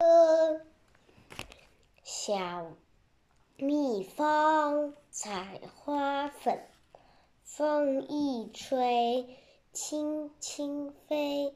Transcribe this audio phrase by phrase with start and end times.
[0.00, 0.62] 呃
[2.02, 2.72] 小
[3.58, 6.58] 蜜蜂采花粉
[7.44, 9.36] 风一吹
[9.74, 11.54] 轻轻飞。